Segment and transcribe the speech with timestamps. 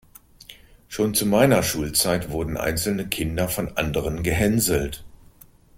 [0.87, 5.03] Schon zu meiner Schulzeit wurden einzelne Kinder von anderen gehänselt.